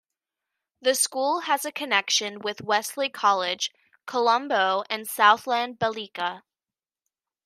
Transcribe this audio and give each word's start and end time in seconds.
The 0.81 0.95
School 0.95 1.41
has 1.41 1.63
a 1.63 1.71
connection 1.71 2.39
with 2.39 2.63
Wesley 2.63 3.07
College, 3.07 3.71
Colombo 4.07 4.83
and 4.89 5.07
Southland 5.07 5.77
Balika. 5.77 6.41